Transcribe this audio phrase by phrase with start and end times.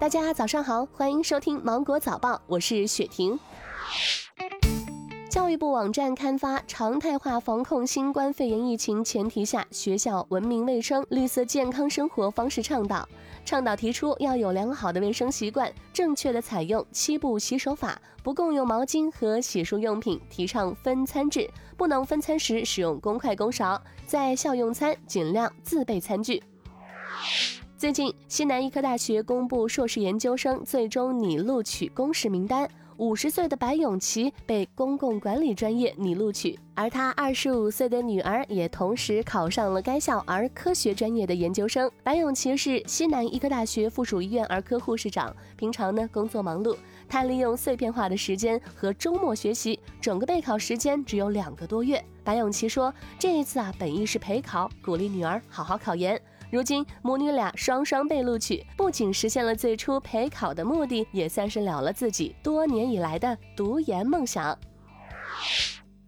[0.00, 3.36] 大家早上好，欢迎收听芒果早报，我是雪婷。
[5.28, 12.96] 教育部网站刊发《常态化防控新冠肺炎疫情前提下学校文明卫生、绿色健康生活方式倡导》，
[13.44, 26.40] 倡导提出要有良好的卫生习惯，正确的采用七步洗手法，不共用毛巾和洗漱用品，提倡分餐制，不能分餐时使用公筷公勺，在校用餐尽量自备餐具。
[27.78, 32.68] 最近，西南医科大学公布硕士研究生最终拟录取公示名单。
[32.96, 41.88] 五十岁的白永琪被公共管理专业拟录取，而他二十五岁的女儿也同时考上了该校儿科学专业的研究生。
[42.02, 46.76] 白永琪是西南医科大学附属医院儿科护士长，平常呢工作忙碌，
[47.08, 52.04] 他利用碎片化的时间和周末学习，整个备考时间只有两个多月。
[52.24, 64.58] 白永琪说：“这一次啊，本意是陪考，鼓励女儿好好考研。”如今母女俩双双被录取，不仅实现了最初陪考的目的，也算是了了自己多年以来的读研梦想。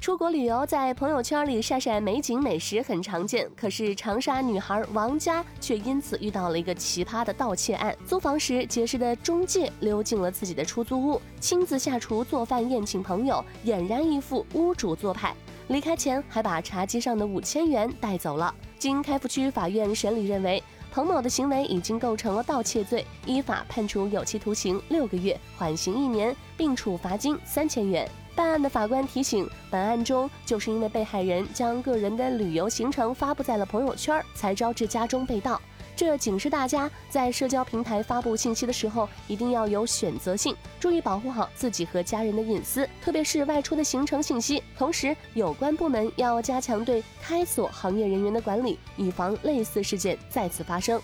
[0.00, 7.94] 出国旅游在朋友圈里晒晒美景美食很常见，可是长沙女孩王佳却因此遇到了一个奇葩的盗窃案。
[8.06, 15.34] 租房时结识的中介溜进了自己的出租屋，亲自下厨做饭宴请朋友，俨然一副屋主做派。
[15.68, 18.52] 离开前还把茶几上的五千元带走了。
[18.81, 28.11] 经开福区法院审理，认为彭某的行为已经构成了盗窃罪，依法判处有期徒刑六个月，缓刑一年，并处罚金三千元。
[28.34, 35.61] 办案的法官提醒，本案中就是因为被害人将个人的旅游行程发布在了朋友圈，才招致家中被盗。
[36.00, 44.62] 这警示大家，在社交平台发布信息的时候，一定要有选择性，注意保护好自己和家人的隐私，特别是外出的行程信息。
[44.78, 50.98] 同时，有关部门要加强对开锁行业人员的管理，以防类似事件再次发生。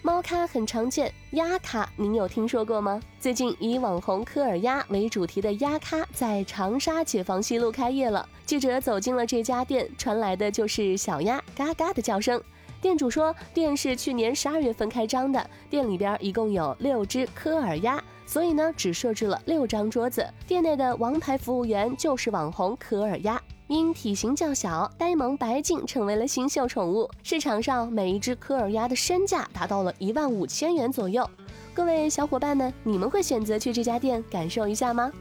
[0.00, 2.98] 猫咖很常见，鸭咖您有听说过吗？
[3.20, 8.26] 最近以网红科尔鸭为主题的鸭咖在长沙解放西路开业了。
[8.46, 12.42] 记者走进了这家店，传来的就是小鸭嘎嘎的叫声。
[12.80, 20.26] 店主说，店是去年十二月份开张的，店里边一共有六只科尔鸭，所以呢，只设置了六张桌子。
[20.46, 27.08] 店内的王牌服务员就是网红科尔鸭，因体型较小，呆萌白净，成为了新秀宠物。
[27.22, 31.28] 市场上每一只科尔鸭的身价达到了一万五千元左右。
[31.74, 35.12] 各位小伙伴们，你们会选择去这家店感受一下吗？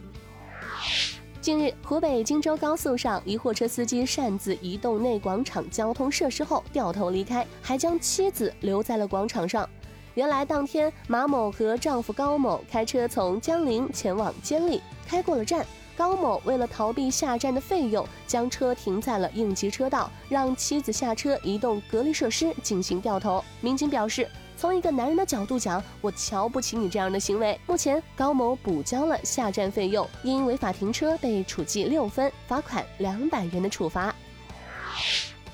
[1.41, 9.67] 近日，湖北荆州高速上，一货车司机擅自移动内广场交通设施后掉头离开，还将妻子留在了广场上。
[10.16, 15.66] 原来，当天马某和丈夫高某开车从江陵前往监利，开过了站。
[15.95, 23.41] 高某为了逃避下站的费用，将车停在了应急车道，让妻子下车移动隔离设施进行掉头。
[23.61, 24.28] 民警表示。
[24.59, 27.58] 从一个男人的角度讲，我瞧不起你这样的行为。
[27.66, 34.14] 目前，高某补交了下站费用，因违法停车被处记六分，罚款两百元的处罚。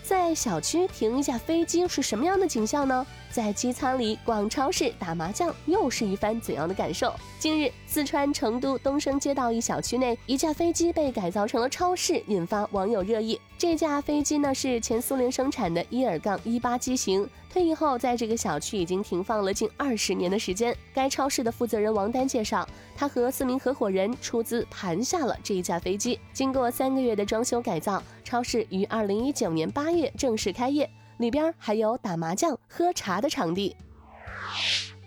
[0.07, 3.03] 在小区停一架飞机是什么样的景象呢？
[3.31, 7.11] 在机舱里逛超市、打麻将，又是一番怎样的感受？
[7.39, 13.41] 近日，四川成都东升街道一小区内，一架飞机被改造成了超市，引发网友热议。
[13.57, 20.75] 这架飞机呢是前苏联生产的伊尔杠一八机型，退役后在这个小区已经停放了近二十年的时间。
[20.93, 26.19] 该超市的负责人王丹介绍，他和四名合伙人出资盘下了这一架飞机。
[26.31, 30.89] 经过三个月的装修改造，超市于二零一九年八月正式开业。
[31.17, 33.73] 里边还有打麻将、喝茶的场地。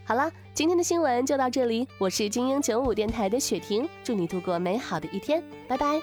[0.07, 6.01] 好了，今天的新闻就到这里，我是精英九五电台的雪婷，祝你度过美好的一天，拜拜。